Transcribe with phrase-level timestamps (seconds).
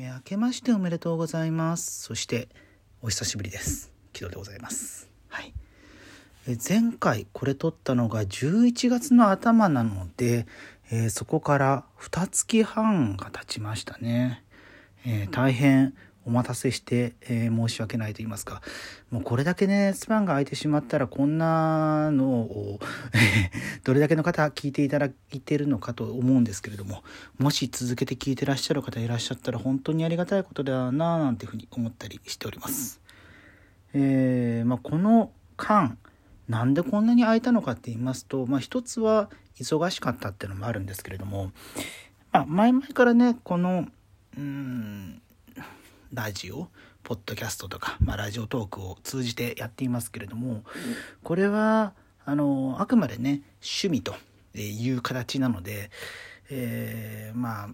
[0.00, 2.02] えー、明けましておめでとうございます。
[2.02, 2.48] そして
[3.02, 3.92] お久しぶりです。
[4.12, 5.10] 木戸でございます。
[5.26, 5.52] はい。
[6.46, 10.46] え前回これ撮ったのが11月の頭なので、
[10.92, 14.44] えー、そこから2月半が経ちましたね、
[15.04, 15.94] えー、大変
[16.28, 18.60] お待たせして、えー、申し訳ないと言いますか、
[19.10, 22.78] もうこれだけね、スパンが空いてしまったら、こんなのを
[23.82, 27.02] どれだけの方聞いていただいてるのかと思うんですけれども、
[27.38, 33.00] もし続けて聞いてらっしゃる方いらっしゃったら、本当にありがたいことだなぁなんていうふうに思ったりしております。
[33.94, 35.96] えー、まあ、この間、
[36.46, 41.52] なんでこんなに空いたのかって言いますと、まあ、一つは忙しかったっていうのもあるんですけれども、
[42.32, 43.86] まあ、前々からね、この、
[44.36, 45.22] うん、
[46.12, 46.68] ラジオ
[47.02, 50.62] ポッドキャストとか、まあ、ラジオトークを通じてやっていますけれども
[51.22, 51.92] これは
[52.24, 54.14] あのあくまでね趣味と
[54.54, 55.90] いう形なので、
[56.50, 57.68] えー、まあ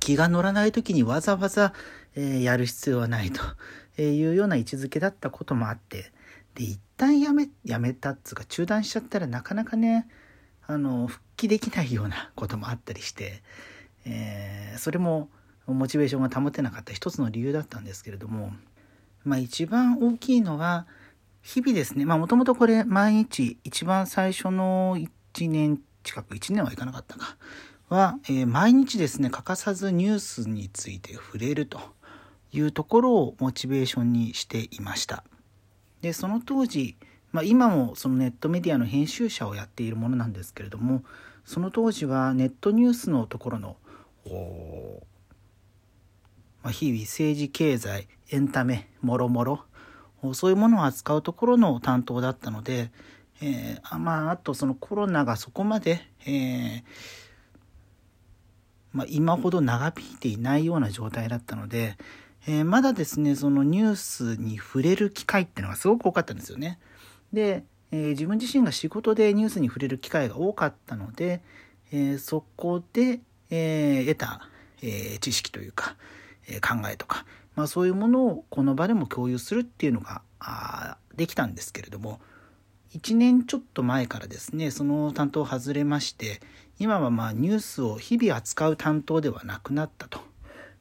[0.00, 1.72] 気が乗らない時にわざわざ、
[2.14, 6.12] えー、やる必要はないというような位置づけだったこともあって
[6.54, 10.08] で一旦やめやめたっつうか中断しちゃったらなかなかね
[10.66, 13.42] あの復帰できないようなこともあったりして、
[14.04, 15.28] えー、それも
[15.74, 18.52] モチベーションが保てなかった一つの理由だったんですけれども、
[19.24, 20.86] まあ一番大きいのは、
[21.42, 27.36] 日々ですね、まあもともとこれ毎日一番最初の1年近く、1年はいかなかったか、
[27.88, 31.80] は、えー、毎日ですね、欠かさずニュースについて触れると
[32.52, 35.24] いうところをモチベーションにしていました。
[36.02, 36.96] で、その当時、
[37.32, 41.02] まあ、今もそのネットメディアの編集者をやっているものなんですけれども、
[41.44, 43.76] その当時はネットニュースのところの
[46.62, 49.64] まあ、日々政治経済エンタメもろもろ
[50.34, 52.90] そういうものを扱うところの担当だったので、
[53.40, 56.82] えー、まあ、あとそのコロナがそこまで、えー、
[58.92, 61.96] まあ、今ほど長引いていないような状態だったので、
[62.48, 66.78] えー、まだですねそのニュースに触れる機会っていうのがすごく多かったんですよね。
[67.32, 71.42] で、え自分自身が仕事でニュースに触れる機会が多かったので、
[71.92, 73.20] えそこで、
[73.50, 74.48] え得た、
[74.82, 75.96] え知識というか、
[76.60, 80.22] 考えとか、まあ、そういうものをこの場でも共有するっていうのが
[81.14, 82.20] できたんですけれども
[82.94, 86.40] 1年ちょっと前からですねその担当を外れまして
[86.78, 90.20] 今はまあニュースを日々扱う担当ではなくなったと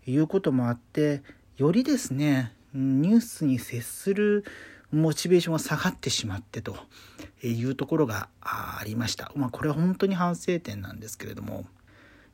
[0.06, 1.22] いうこともあって
[1.57, 4.45] よりですねニュースに接する
[4.91, 6.77] モチベーションが下がってしまってと
[7.44, 9.31] いうところがありました。
[9.35, 11.66] まあこれは本当に反省点なんですけれども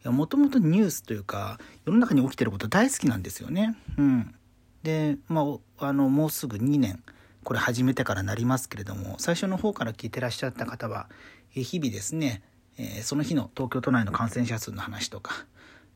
[0.05, 3.75] もともとニュースというか世の中に起きてること大好きなんですよね。
[3.97, 4.35] うん、
[4.83, 5.45] で、ま
[5.77, 7.03] あ、あのもうすぐ2年
[7.43, 11.09] これ始めてからなりますけれども最初の方から聞いてらっしゃった方は
[11.49, 12.41] 日々ですね、
[12.77, 15.45] え、その日の東京都内の感染者数の話とか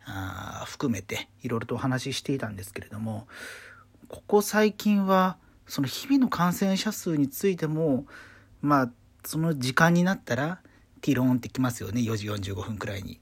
[0.05, 3.27] あ含めていろいろとお話ししていたんですけれども
[4.07, 8.05] ここ最近はその日々の感染者数についても
[8.61, 8.91] まあ
[9.25, 10.59] その時間になったら
[11.01, 13.19] ティローンってきますよね4時45分くらいに。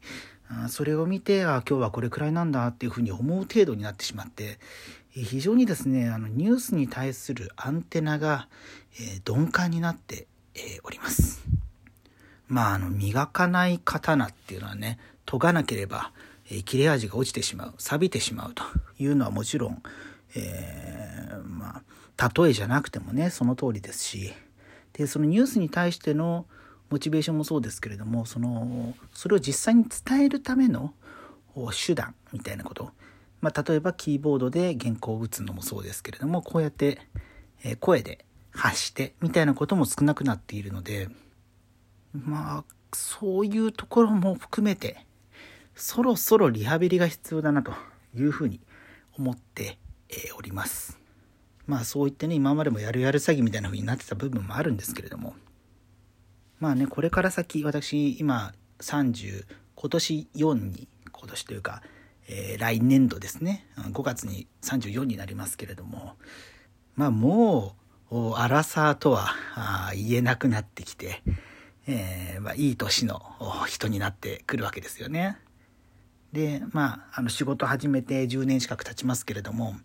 [0.69, 4.59] それを見てあ今日はこれくらいなんだっていうふうに思う程度になってしまって
[5.09, 8.47] 非常にですねあのニュースに対するアンテナが、
[8.99, 11.43] えー、鈍感になって、えー、おります。
[12.47, 16.11] まああの磨かない刀っていうのはね研がなければ、
[16.51, 18.63] えー、切れ味が落ちてしまう錆びてしまうと
[18.99, 19.81] いうのはもちろん、
[20.35, 21.81] えー、ま
[22.17, 24.33] あ例えじゃなくてもねその通りですし
[24.93, 26.45] でそのニュースに対しての
[26.89, 30.93] モチベーションもそうですけれどもそのそれを実際に伝えるための
[31.85, 32.91] 手段みたいなこと、
[33.41, 36.99] まあ、例えばキーボードで原稿を打つのもそうですけれどもこうやって、
[37.63, 41.09] え声で発してみたいなことも少なくなっているので
[42.13, 42.63] まあ
[42.93, 45.05] そういうところも含めて
[45.75, 47.73] そろそろリハビリが必要だなと
[48.15, 48.61] いうふうに
[49.17, 49.77] 思って
[50.37, 50.97] おります。
[51.67, 55.35] まあそう言ってね今までもやるやる詐欺みたいな風になってた部分もあるんですけれども
[56.65, 59.45] まあね、これから先、私、今、30、
[59.75, 61.83] 今年4に、今年というか、
[62.27, 66.15] えー、来年度ですね、5月に34になりますけれども、
[66.95, 67.75] まあも
[68.09, 69.27] う、アラサーとは
[69.93, 71.21] 言えなくなってきて、
[71.85, 73.21] えー、まあ、いい年の
[73.67, 75.37] 人になってくるわけですよね。
[76.33, 79.75] で、まあ、あの仕事始めて10年近く経ちますけれども、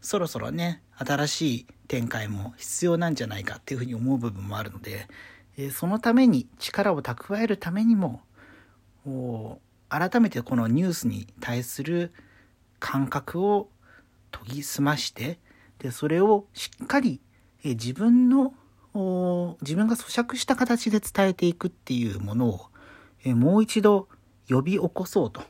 [0.00, 5.06] そろそろね、新しい展開も必要なんじゃないかっていうふうに思う部分もあるので、
[5.70, 8.22] そのために力を蓄えるためにも
[9.88, 12.12] 改めてこのニュースに対する
[12.78, 13.68] 感覚を
[14.30, 15.38] 研ぎ澄まして
[15.78, 17.20] でそれをしっかり、
[17.62, 18.54] 自分の
[19.62, 22.66] 自分が咀嚼した形で伝えていくっていうものを、
[23.34, 24.08] もう一度
[24.48, 25.42] 呼び起こそうと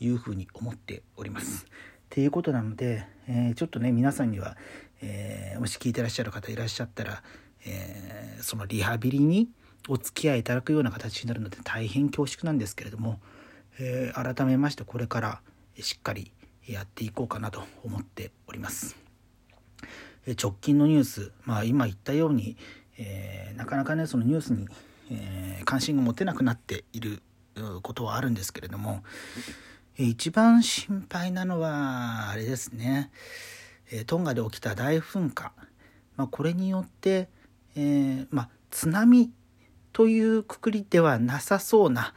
[0.00, 1.66] いうふうに思っております。
[1.66, 1.68] っ
[2.10, 4.56] ていうことなので、えー、ちょっとね皆さんには、
[5.02, 7.22] えー、もし聞いてらっしゃる方いらっしゃったら、
[7.68, 9.48] えー、そのリハビリに
[9.88, 13.20] お付き合いいただくような形になるので大変恐縮なんですけれども、
[13.78, 15.40] え改めましてこれから
[15.78, 16.32] しっかり
[16.66, 18.96] やっていこうかなと思っております。
[20.38, 22.56] 直近のニュース、まあ、今言ったように、
[22.98, 24.68] えなかなかねそのニュースに、
[25.10, 27.22] え関心が持てなくなっている
[27.82, 29.02] ことはあるんですけれども、
[29.96, 33.10] 一番心配なのはあれですね、
[33.90, 35.52] えトンガで起きた大噴火、
[36.16, 37.28] まあ、これによって、
[37.80, 39.30] えー、まあ、津波
[39.92, 42.12] というくくりではなさそうな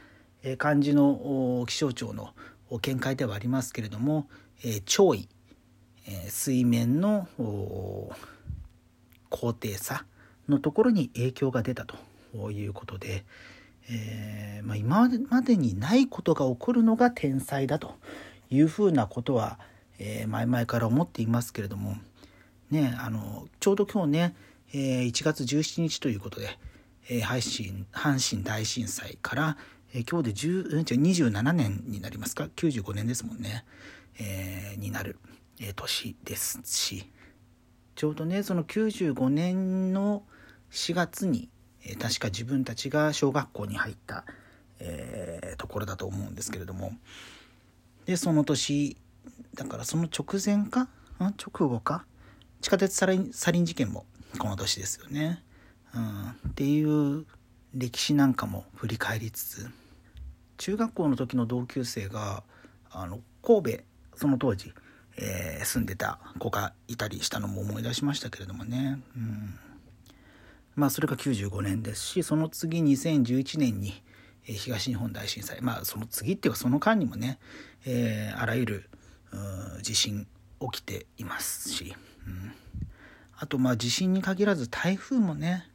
[0.57, 2.33] 感じの気象庁の
[2.81, 4.27] 見解ではありますけれども、
[4.63, 5.29] え潮位、
[6.07, 7.27] え水面の
[9.29, 10.05] 高低差
[10.49, 13.23] のところに影響が出たということで、
[13.87, 17.93] えー、まあ、今までにないことが起こるのが天才だと
[18.49, 19.59] いうふうなことは、
[19.99, 21.97] えー、前々から思っていますけれども、
[22.71, 24.35] ね、あのちょうど今日ね、
[24.73, 26.57] え、1月17日ということで、
[27.09, 29.57] えー、阪神阪神大震災から、
[29.93, 33.65] え、今日で27年になりますか？95年ですもんね、
[34.19, 35.19] えー、になる、
[35.59, 37.09] え、年ですし。
[37.95, 40.23] ちょうどねその95年の
[40.71, 41.49] 4月に
[41.85, 44.23] え確か自分たちが小学校に入った、
[44.79, 46.93] えー、ところだと思うんですけれども。
[48.05, 48.97] でその年
[49.53, 50.87] だからその直前か？
[51.19, 52.05] 直後か？
[52.61, 54.05] 地下鉄サリン事件も
[54.37, 55.43] この年ですよね、
[55.95, 57.25] うん、っていう
[57.73, 59.69] 歴史なんかも振り返りつつ
[60.57, 62.43] 中学校の時の同級生が
[62.91, 63.83] あの神戸
[64.15, 64.73] その当時、
[65.17, 69.59] えー、住んでた子がいたりしたのも思い出しましたけれどもね、うん。
[70.75, 74.03] まあ、それが95年ですしその次2011年に
[74.43, 75.61] 東日本大震災。
[75.61, 77.39] まあその次っていうかその間にもね、
[77.85, 78.89] えー、あらゆる
[79.81, 80.27] 地震
[80.71, 81.95] 起きていますし、
[82.27, 82.53] うん、
[83.41, 85.67] あとまあ地震に限らず台風もね、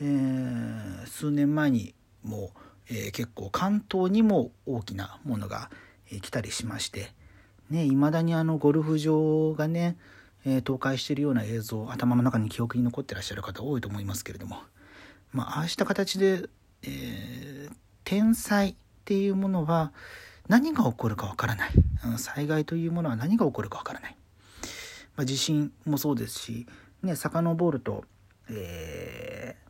[0.00, 1.94] えー、数年前に
[2.24, 2.50] も
[2.90, 5.70] う、えー、結構関東にも大きなものが、
[6.10, 7.12] えー、来たりしまして
[7.70, 9.96] いま、だにあのゴルフ場がね
[10.44, 14.58] え、倒壊してるような映像頭の中に記憶に残ってらっしゃる方多いと思いますけれども、
[15.32, 16.44] まあ、ああした形で、
[16.84, 17.68] え、
[18.04, 18.74] 天災っ
[19.04, 19.92] ていうものは
[20.48, 21.70] 何が起こるかわからない、
[22.18, 24.16] 災害というものは何が起こるかわからない、
[25.16, 26.66] まあ、地震もそうですし、
[27.06, 28.04] ね、遡ると、
[28.50, 29.66] えー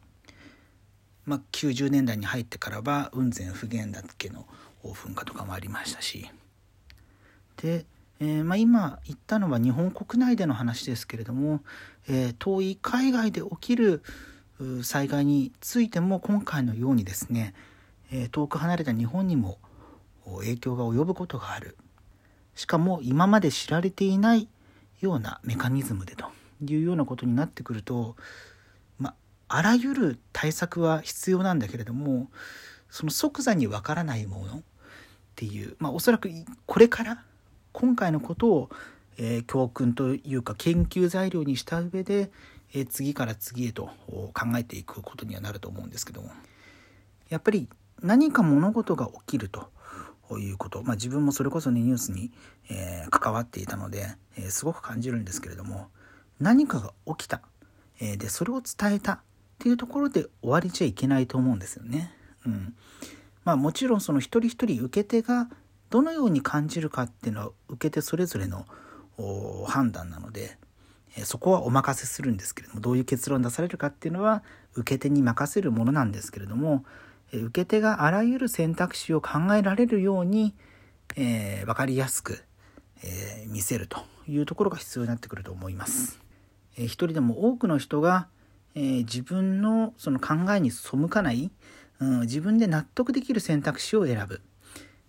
[1.24, 4.46] まあ、90年代に入ってからは雲仙普賢岳の
[4.82, 6.28] 噴火とかもありましたし。
[7.56, 7.86] で
[8.18, 11.60] えー、まあ、今言ったのは日本国内での話ですけれども、
[12.08, 14.02] えー、遠い海外で起きる
[14.82, 17.52] 災害についても今回のようにですね、
[18.10, 19.58] え、遠く離れた日本にも
[20.38, 21.76] 影響が及ぶことがある。
[22.54, 24.48] しかも今まで知られていない
[25.00, 26.30] ようなメカニズムでと。
[26.64, 28.16] いうようなことになってくると、
[28.98, 29.14] ま
[29.48, 32.28] あ、らゆる対策は必要なんだけれども
[32.90, 34.62] その即座にわからないものっ
[35.34, 36.30] ていう、まあ、おそらく
[36.66, 37.22] これから
[37.72, 38.70] 今回のことを、
[39.18, 42.30] えー、教訓というか研究材料にした上で、
[42.72, 43.90] えー、次から次へと
[44.32, 46.30] 考えていくことにはなると思うんですけども。
[47.28, 47.68] やっぱり
[48.02, 49.68] 何か物事が起きると
[50.38, 52.30] いうこと、まあ、自分もそれこそねニュースに、
[52.70, 54.06] えー、関わっていたので、
[54.36, 55.88] えすごく感じるんですけれども。
[56.40, 57.40] 何かが起きた、
[58.00, 59.20] えでそれを伝えたっ
[59.58, 62.12] ていうところで終わりちゃいけないと思うんですよね。
[62.44, 62.74] うん
[63.44, 65.48] まあ、もちろんその一人一人受け手が
[65.88, 68.66] どのように感じるかっていうのは受け手それぞれの
[69.66, 70.58] 判断なので
[71.24, 74.42] そこはお任せするんですけれどもどういう結論出されるかっていうのは
[74.74, 76.84] 受け手に任せるものなんですけれども
[77.32, 80.54] 受け手があらゆる選択肢を考えられるように、
[81.16, 82.42] えー、分かりやすく、
[83.02, 86.25] えー、見せるというところが必要になってくると思います。
[86.76, 88.28] えー、一人でも多くの人が、
[88.74, 91.50] えー、自分のその考えに背かない、
[92.00, 94.40] うん、自分で納得できる選択肢を選ぶ。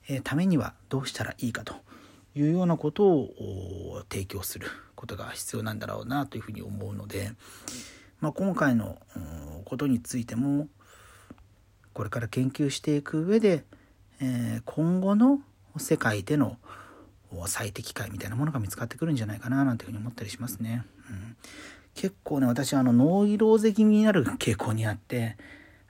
[0.09, 1.75] えためにはどうしたらいいかと
[2.35, 7.31] いうようなことを提供することが必要なんだろうなというふうに思うので、
[8.21, 8.97] まあ、今回の
[9.65, 10.67] ことについても
[11.93, 13.65] これから研究していく上で、
[14.21, 15.41] え今後の
[15.77, 16.57] 世界での
[17.47, 20.85] 最適解みたいなものが見つかってくるんじゃないかななんていうふうに思ったりしますね。
[21.95, 25.37] 結構ね私はあのノイローゼ気になる傾向にあって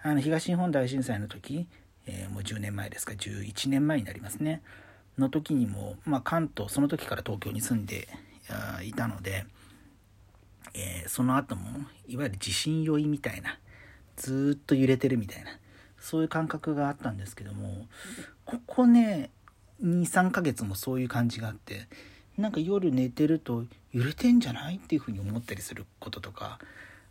[0.02, 1.68] あの東日本大震災の時
[2.08, 4.62] えー、もう10年前ですか11年前になりますね。
[5.18, 8.08] の時にも、まあ、関東その時から東京に住んで
[8.84, 9.46] いたので、
[10.74, 13.58] えー、その後もいわゆる地震酔いみたいな
[14.16, 15.50] ずっと揺れてるみたいな
[16.00, 17.88] そういう感覚があったんですけども
[18.46, 19.32] ここね
[19.84, 21.88] 23ヶ月もそういう感じがあって
[22.38, 26.60] なんか夜寝てると揺れてんじゃないっていうふうに思ったりすることとか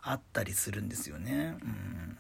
[0.01, 1.57] あったりするんですよね。
[1.63, 2.17] うん、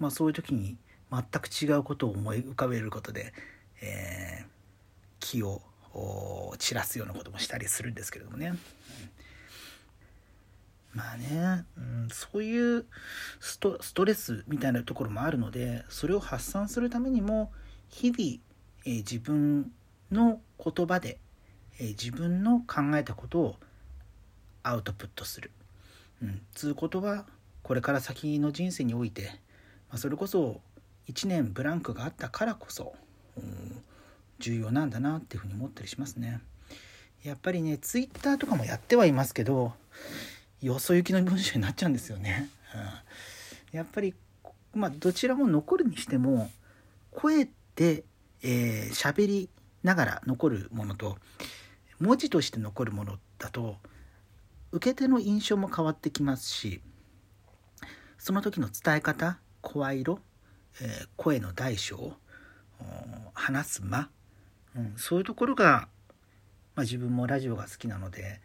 [0.00, 0.76] まあそういう時に
[1.12, 3.32] 全く違うことを思い浮かべることで、
[3.80, 4.46] えー、
[5.20, 5.62] 気を
[6.58, 8.48] 散らすようなこともしたりするんですけれどもね。
[8.48, 8.58] うん
[10.96, 12.86] まあね、うん、そういう
[13.38, 17.52] ストストレスみたいなところもあるのでそれを発散するためにも
[17.90, 18.40] 日々、
[18.86, 19.70] えー、自分
[20.10, 21.18] の言葉で、
[21.78, 23.56] えー、自分の考えたことを
[24.62, 25.50] アウトプットする。
[26.22, 27.26] うん、つうことは
[27.62, 29.24] これから先の人生において、
[29.88, 30.60] まあ、それこそ
[31.08, 32.94] 1年ブランクがあったからこそ、
[33.36, 33.82] うん、
[34.38, 36.40] 重要なんだなっていうふうに思ったりしますね。
[37.22, 39.72] やっぱりねツイッターとかもやってはいますけど
[40.62, 42.48] よそ行きの文章になっちゃうんですよね。
[43.72, 44.14] うん、やっぱり
[44.74, 46.50] まあどちらも残るにしても
[47.10, 48.04] 声で
[48.42, 49.48] えー、喋り
[49.82, 51.16] ながら残るものと
[52.00, 53.76] 文字として残るものだと
[54.72, 56.80] 受け手の印象も変わってきますし
[58.18, 60.20] その時の伝え方声色、
[60.80, 62.14] えー、声の大小
[63.34, 64.10] 話す間、
[64.76, 65.88] うん、そういうところが、
[66.74, 68.40] まあ、自分もラジオが好きなので、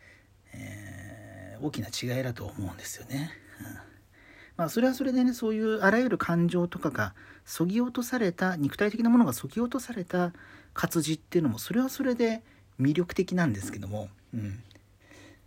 [0.53, 3.31] えー、大きな違いだと思うんですよね。
[3.59, 3.91] うん
[4.57, 7.15] まあ、それはそれでねそういうあらゆる感情とかが
[7.45, 10.33] そぎ落とされた肉体的なものがそぎ落とされた
[10.73, 12.43] 活字っていうのもそれはそれで
[12.79, 14.63] 魅力的なんですけども、うん。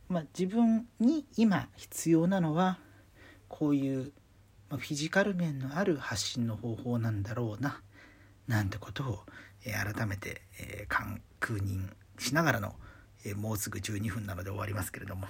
[0.08, 2.78] まあ、自分に今必要なのは
[3.48, 4.12] こういう、
[4.70, 7.80] フィジカル面のある発信の方法なんだろうな
[8.48, 9.18] なんてことを、
[9.64, 12.74] 改めて、え、確認しながらの、
[13.36, 15.26] もうすぐ12分なので終わりますけれども。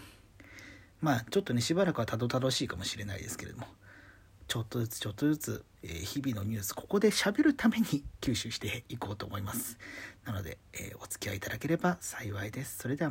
[1.00, 3.66] まあちょっとねしばらくはたどたどしいかもしれないですけれども。
[4.46, 9.78] ちょっとずつちょっとずつ、えー、日々のニュースここで喋るために吸収していこうと思います。
[10.24, 12.78] なので、えー、お付き合いいただければ幸いです。
[12.78, 13.10] それでは